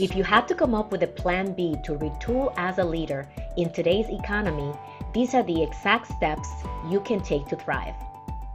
[0.00, 3.28] If you had to come up with a plan B to retool as a leader
[3.56, 4.72] in today's economy,
[5.12, 6.48] these are the exact steps
[6.88, 7.96] you can take to thrive.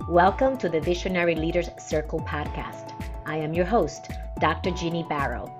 [0.07, 2.93] Welcome to the Visionary Leaders Circle podcast.
[3.25, 4.09] I am your host,
[4.39, 4.71] Dr.
[4.71, 5.53] Ginny Baro.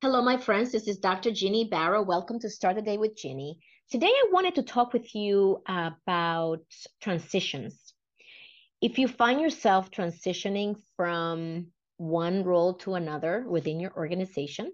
[0.00, 0.72] Hello, my friends.
[0.72, 1.32] This is Dr.
[1.32, 2.00] Ginny Baro.
[2.00, 3.58] Welcome to Start the Day with Ginny.
[3.90, 6.64] Today, I wanted to talk with you about
[7.02, 7.92] transitions.
[8.80, 14.72] If you find yourself transitioning from one role to another within your organization.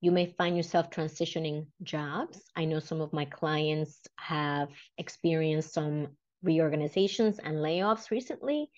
[0.00, 2.42] You may find yourself transitioning jobs.
[2.56, 6.08] I know some of my clients have experienced some
[6.42, 8.70] reorganizations and layoffs recently,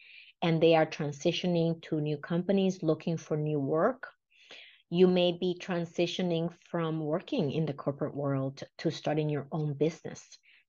[0.42, 4.09] and they are transitioning to new companies looking for new work.
[4.91, 10.23] You may be transitioning from working in the corporate world to starting your own business.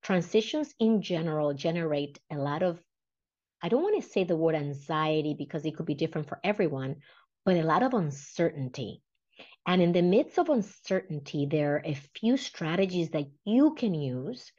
[0.03, 2.79] Transitions in general generate a lot of
[3.63, 6.97] I don't want to say the word anxiety because it could be different for everyone,
[7.45, 9.01] but a lot of uncertainty.
[9.65, 14.51] And in the midst of uncertainty, there are a few strategies that you can use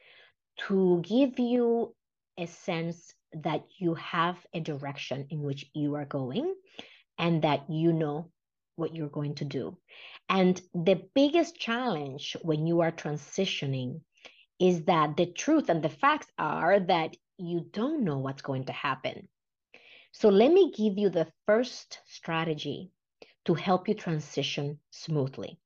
[0.67, 1.93] to give you
[2.37, 6.55] a sense that you have a direction in which you are going
[7.19, 8.31] and that you know
[8.75, 9.77] what you're going to do.
[10.27, 14.01] And the biggest challenge when you are transitioning
[14.59, 18.73] is that the truth and the facts are that you don't know what's going to
[18.73, 19.27] happen.
[20.11, 22.91] So let me give you the first strategy
[23.45, 25.59] to help you transition smoothly.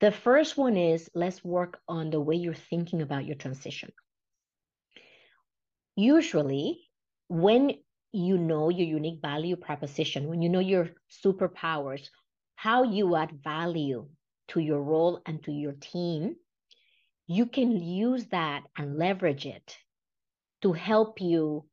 [0.00, 3.92] The first one is let's work on the way you're thinking about your transition.
[5.96, 6.88] Usually,
[7.28, 7.74] when
[8.12, 10.90] you know your unique value proposition, when you know your
[11.24, 12.08] superpowers,
[12.54, 14.08] how you add value
[14.48, 16.36] to your role and to your team,
[17.26, 19.76] you can use that and leverage it
[20.62, 21.64] to help you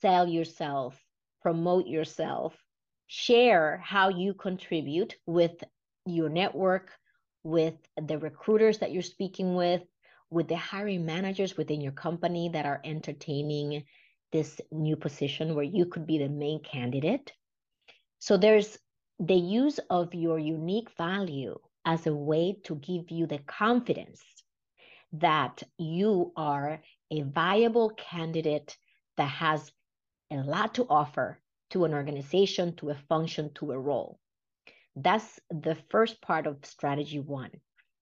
[0.00, 1.00] sell yourself,
[1.42, 2.54] promote yourself,
[3.06, 5.52] share how you contribute with
[6.06, 6.90] your network,
[7.42, 9.82] with the recruiters that you're speaking with,
[10.30, 13.84] with the hiring managers within your company that are entertaining
[14.32, 17.32] this new position where you could be the main candidate.
[18.18, 18.78] So there's
[19.20, 24.22] the use of your unique value as a way to give you the confidence
[25.12, 26.80] that you are
[27.10, 28.76] a viable candidate
[29.16, 29.72] that has
[30.30, 31.38] a lot to offer
[31.70, 34.18] to an organization, to a function, to a role.
[34.96, 37.50] That's the first part of strategy one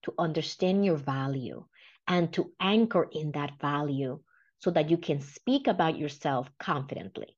[0.03, 1.65] to understand your value
[2.09, 4.21] and to anchor in that value
[4.59, 7.37] so that you can speak about yourself confidently.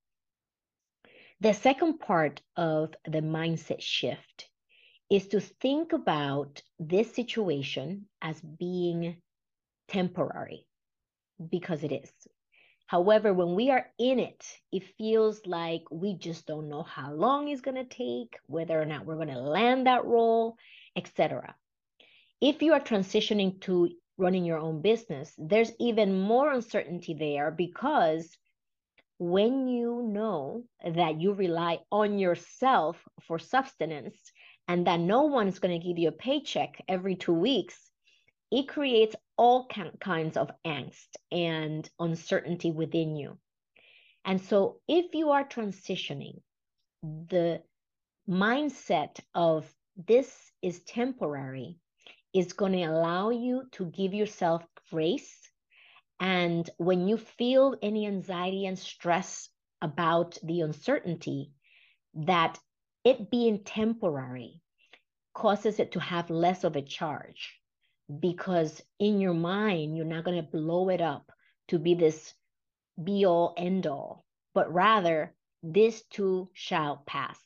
[1.40, 4.48] The second part of the mindset shift
[5.10, 9.20] is to think about this situation as being
[9.88, 10.66] temporary
[11.50, 12.10] because it is.
[12.86, 17.48] However, when we are in it, it feels like we just don't know how long
[17.48, 20.56] it's going to take, whether or not we're going to land that role,
[20.94, 21.54] etc.
[22.40, 28.36] If you are transitioning to running your own business, there's even more uncertainty there because
[29.18, 34.16] when you know that you rely on yourself for sustenance
[34.68, 37.78] and that no one is going to give you a paycheck every two weeks,
[38.50, 39.66] it creates all
[40.00, 43.38] kinds of angst and uncertainty within you.
[44.24, 46.40] And so, if you are transitioning,
[47.02, 47.62] the
[48.28, 51.76] mindset of this is temporary
[52.32, 55.36] is going to allow you to give yourself grace.
[56.20, 59.48] And when you feel any anxiety and stress
[59.82, 61.52] about the uncertainty,
[62.14, 62.58] that
[63.04, 64.60] it being temporary
[65.34, 67.60] causes it to have less of a charge
[68.20, 71.30] because in your mind, you're not going to blow it up
[71.68, 72.34] to be this
[73.02, 77.38] be all end all, but rather this too shall pass.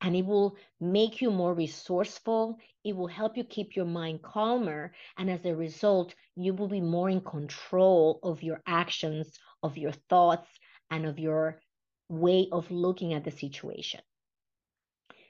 [0.00, 2.58] And it will make you more resourceful.
[2.84, 4.92] It will help you keep your mind calmer.
[5.16, 9.92] And as a result, you will be more in control of your actions, of your
[10.08, 10.48] thoughts,
[10.90, 11.60] and of your
[12.08, 14.00] way of looking at the situation.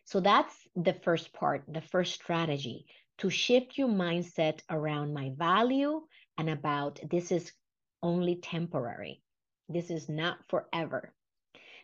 [0.05, 2.87] So that's the first part, the first strategy
[3.23, 6.03] to shift your mindset around my value
[6.39, 7.53] and about this is
[8.03, 9.23] only temporary.
[9.69, 11.15] This is not forever.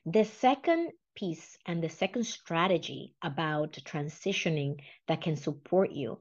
[0.05, 6.19] The second piece and the second strategy about transitioning that can support you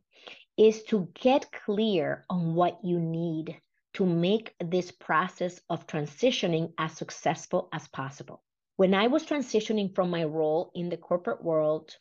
[0.55, 3.59] is to get clear on what you need
[3.93, 8.43] to make this process of transitioning as successful as possible.
[8.75, 11.95] When I was transitioning from my role in the corporate world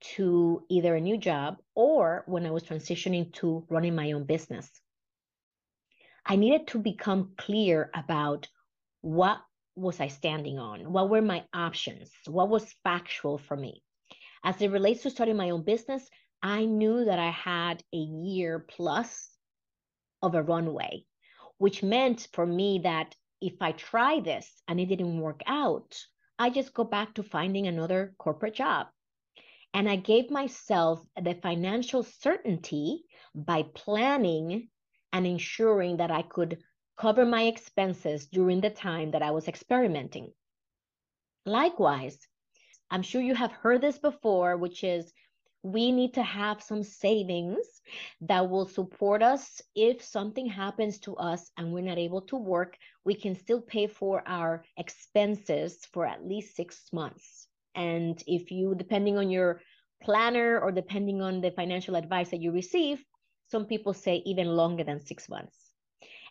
[0.00, 4.70] to either a new job or when I was transitioning to running my own business.
[6.24, 8.48] I needed to become clear about
[9.00, 9.38] what
[9.76, 10.92] was I standing on?
[10.92, 12.10] What were my options?
[12.26, 13.82] What was factual for me?
[14.44, 16.08] As it relates to starting my own business,
[16.42, 19.30] I knew that I had a year plus
[20.22, 21.04] of a runway,
[21.58, 25.96] which meant for me that if I try this and it didn't work out,
[26.38, 28.88] I just go back to finding another corporate job.
[29.74, 33.04] And I gave myself the financial certainty
[33.34, 34.68] by planning
[35.12, 36.62] and ensuring that I could
[36.96, 40.32] cover my expenses during the time that I was experimenting.
[41.46, 42.18] Likewise,
[42.90, 45.12] I'm sure you have heard this before, which is
[45.62, 47.66] we need to have some savings
[48.20, 52.78] that will support us if something happens to us and we're not able to work
[53.04, 57.47] we can still pay for our expenses for at least 6 months
[57.78, 59.60] and if you depending on your
[60.02, 63.02] planner or depending on the financial advice that you receive
[63.50, 65.72] some people say even longer than 6 months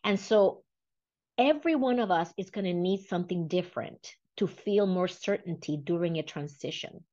[0.03, 0.63] and so
[1.39, 6.17] every one of us is going to need something different to feel more certainty during
[6.17, 7.03] a transition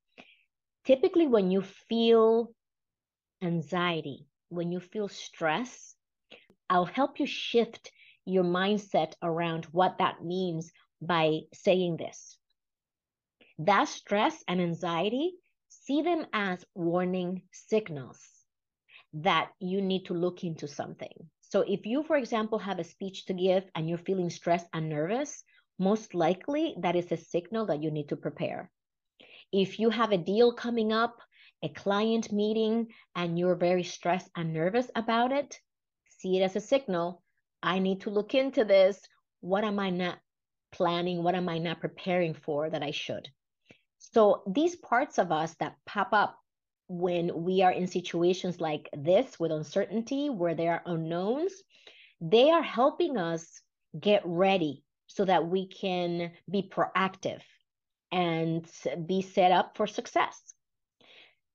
[0.84, 2.52] typically when you feel
[3.42, 5.94] anxiety, when you feel stress,
[6.70, 7.90] I'll help you shift
[8.24, 12.38] your mindset around what that means by saying this.
[13.58, 15.32] That stress and anxiety,
[15.68, 18.20] see them as warning signals
[19.12, 21.30] that you need to look into something.
[21.40, 24.88] So if you, for example, have a speech to give and you're feeling stressed and
[24.88, 25.44] nervous,
[25.78, 28.72] most likely that is a signal that you need to prepare.
[29.52, 31.16] If you have a deal coming up,
[31.62, 35.60] a client meeting, and you're very stressed and nervous about it,
[36.08, 37.22] see it as a signal.
[37.62, 39.00] I need to look into this.
[39.40, 40.18] What am I not
[40.72, 41.22] planning?
[41.22, 43.28] What am I not preparing for that I should?
[44.12, 46.38] So, these parts of us that pop up
[46.88, 51.52] when we are in situations like this with uncertainty, where there are unknowns,
[52.20, 53.60] they are helping us
[53.98, 57.40] get ready so that we can be proactive
[58.12, 58.70] and
[59.06, 60.54] be set up for success.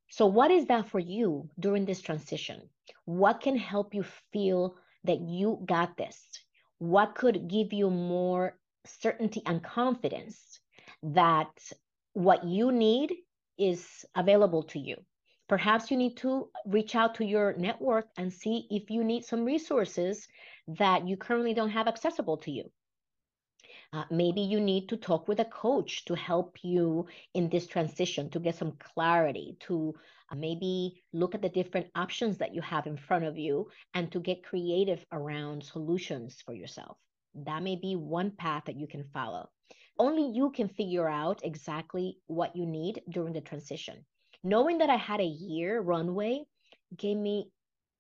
[0.10, 2.70] So, what is that for you during this transition?
[3.06, 4.04] What can help you
[4.34, 6.18] feel that you got this?
[6.80, 10.60] What could give you more certainty and confidence
[11.04, 11.52] that
[12.14, 13.14] what you need
[13.58, 14.98] is available to you?
[15.48, 19.44] Perhaps you need to reach out to your network and see if you need some
[19.44, 20.28] resources
[20.68, 22.72] that you currently don't have accessible to you.
[23.92, 28.30] Uh, maybe you need to talk with a coach to help you in this transition
[28.30, 29.96] to get some clarity, to
[30.32, 34.12] uh, maybe look at the different options that you have in front of you and
[34.12, 36.98] to get creative around solutions for yourself.
[37.36, 39.50] That may be one path that you can follow.
[39.98, 44.06] Only you can figure out exactly what you need during the transition.
[44.44, 46.46] Knowing that I had a year runway
[46.96, 47.52] gave me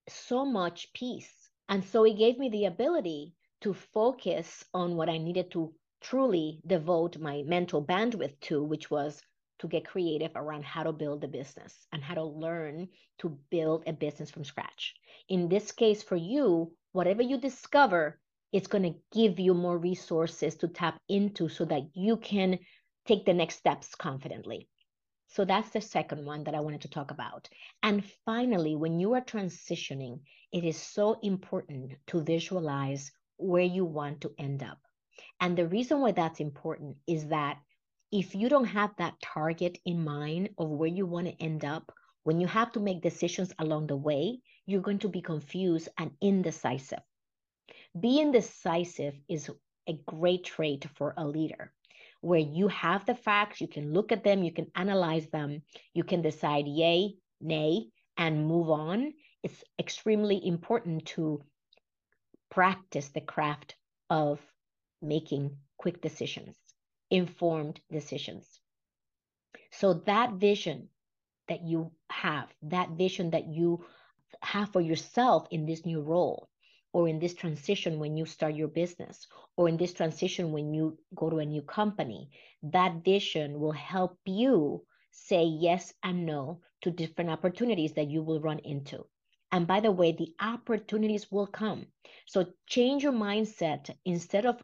[0.07, 1.49] so much peace.
[1.67, 6.61] And so it gave me the ability to focus on what I needed to truly
[6.65, 9.21] devote my mental bandwidth to, which was
[9.59, 12.87] to get creative around how to build a business and how to learn
[13.19, 14.95] to build a business from scratch.
[15.27, 18.19] In this case, for you, whatever you discover,
[18.51, 22.59] it's going to give you more resources to tap into so that you can
[23.05, 24.67] take the next steps confidently.
[25.27, 27.47] So that's the second one that I wanted to talk about.
[27.83, 34.21] And finally, when you are transitioning, it is so important to visualize where you want
[34.21, 34.79] to end up.
[35.39, 37.59] And the reason why that's important is that
[38.11, 41.91] if you don't have that target in mind of where you want to end up,
[42.23, 46.11] when you have to make decisions along the way, you're going to be confused and
[46.21, 46.99] indecisive.
[47.99, 49.49] Being decisive is
[49.87, 51.73] a great trait for a leader
[52.21, 55.61] where you have the facts, you can look at them, you can analyze them,
[55.93, 57.87] you can decide yay, nay,
[58.17, 59.13] and move on.
[59.41, 61.41] It's extremely important to
[62.51, 63.75] practice the craft
[64.09, 64.39] of
[65.01, 66.57] making quick decisions,
[67.09, 68.59] informed decisions.
[69.71, 70.89] So that vision
[71.47, 73.85] that you have, that vision that you
[74.41, 76.49] have for yourself in this new role,
[76.93, 79.27] or in this transition when you start your business,
[79.57, 82.29] or in this transition when you go to a new company,
[82.63, 88.39] that vision will help you say yes and no to different opportunities that you will
[88.39, 89.05] run into.
[89.51, 91.87] And by the way, the opportunities will come.
[92.25, 94.61] So change your mindset instead of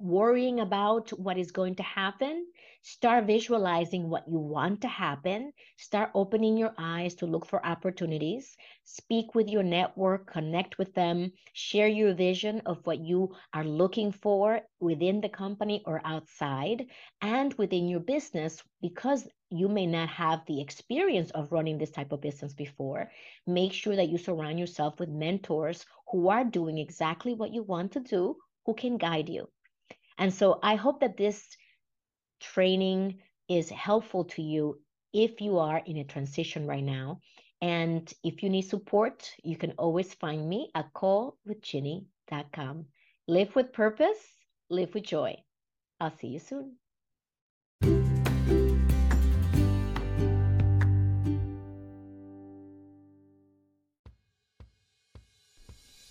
[0.00, 2.46] worrying about what is going to happen.
[2.82, 5.52] Start visualizing what you want to happen.
[5.76, 8.56] Start opening your eyes to look for opportunities.
[8.84, 14.12] Speak with your network, connect with them, share your vision of what you are looking
[14.12, 16.86] for within the company or outside
[17.20, 22.12] and within your business because you may not have the experience of running this type
[22.12, 23.10] of business before.
[23.46, 27.92] Make sure that you surround yourself with mentors who are doing exactly what you want
[27.92, 29.48] to do, who can guide you.
[30.20, 31.42] And so I hope that this
[32.40, 34.78] training is helpful to you
[35.14, 37.20] if you are in a transition right now.
[37.62, 42.84] And if you need support, you can always find me at callwithginny.com.
[43.28, 44.18] Live with purpose,
[44.68, 45.36] live with joy.
[46.00, 46.76] I'll see you soon.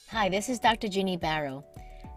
[0.09, 0.87] Hi, this is Dr.
[0.87, 1.63] Ginny Baro.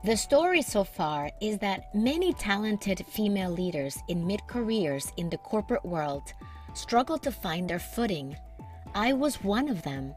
[0.04, 5.38] The story so far is that many talented female leaders in mid careers in the
[5.38, 6.32] corporate world
[6.75, 8.35] struggle to find their footing.
[8.97, 10.12] I was one of them.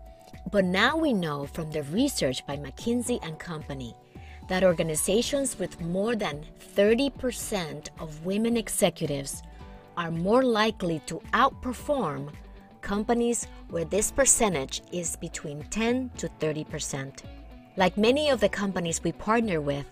[0.51, 3.93] But now we know from the research by McKinsey and Company
[4.47, 6.43] that organizations with more than
[6.75, 9.43] 30% of women executives
[9.97, 12.33] are more likely to outperform
[12.81, 17.21] companies where this percentage is between 10 to 30%.
[17.77, 19.86] Like many of the companies we partner with,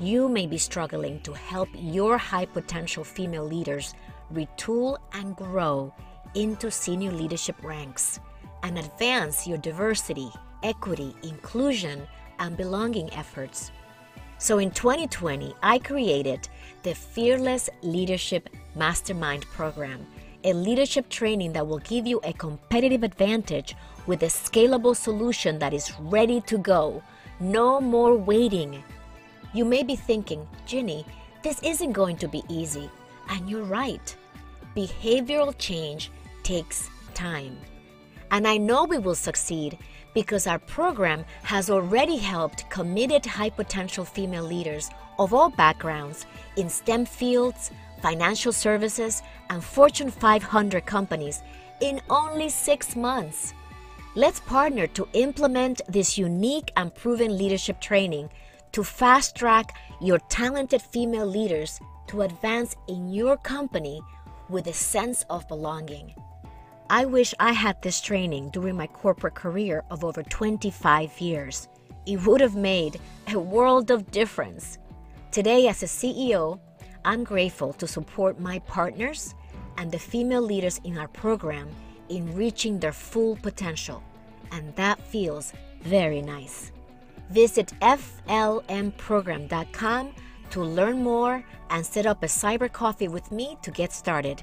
[0.00, 3.94] you may be struggling to help your high potential female leaders
[4.34, 5.94] retool and grow
[6.34, 8.18] into senior leadership ranks
[8.64, 10.30] and advance your diversity,
[10.64, 12.08] equity, inclusion,
[12.40, 13.70] and belonging efforts.
[14.38, 16.48] So in 2020, I created
[16.82, 20.04] the Fearless Leadership Mastermind Program,
[20.42, 25.72] a leadership training that will give you a competitive advantage with a scalable solution that
[25.72, 27.02] is ready to go
[27.40, 28.82] no more waiting.
[29.52, 31.04] You may be thinking, Ginny,
[31.42, 32.88] this isn't going to be easy.
[33.28, 34.14] And you're right.
[34.76, 36.10] Behavioral change
[36.42, 37.58] takes time.
[38.30, 39.78] And I know we will succeed
[40.14, 46.68] because our program has already helped committed high potential female leaders of all backgrounds in
[46.68, 51.42] STEM fields, financial services, and Fortune 500 companies
[51.80, 53.54] in only six months.
[54.14, 58.28] Let's partner to implement this unique and proven leadership training
[58.72, 64.02] to fast track your talented female leaders to advance in your company
[64.50, 66.14] with a sense of belonging.
[66.90, 71.68] I wish I had this training during my corporate career of over 25 years.
[72.04, 74.76] It would have made a world of difference.
[75.30, 76.60] Today, as a CEO,
[77.06, 79.34] I'm grateful to support my partners
[79.78, 81.70] and the female leaders in our program
[82.16, 84.02] in reaching their full potential,
[84.50, 85.52] and that feels
[85.82, 86.72] very nice.
[87.30, 90.14] Visit FLMprogram.com
[90.50, 94.42] to learn more and set up a cyber coffee with me to get started.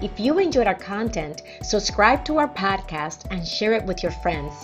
[0.00, 4.54] If you enjoyed our content, subscribe to our podcast and share it with your friends.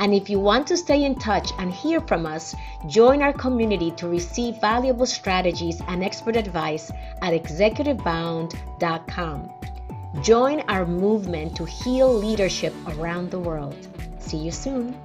[0.00, 3.92] And if you want to stay in touch and hear from us, join our community
[3.92, 6.90] to receive valuable strategies and expert advice
[7.20, 9.50] at executivebound.com.
[10.22, 13.76] Join our movement to heal leadership around the world.
[14.18, 14.96] See you soon.